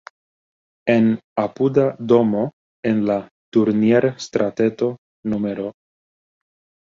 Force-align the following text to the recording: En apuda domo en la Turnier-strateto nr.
En 0.93 1.07
apuda 1.41 1.83
domo 2.11 2.39
en 2.91 3.03
la 3.09 3.17
Turnier-strateto 3.57 4.89
nr. 5.35 5.63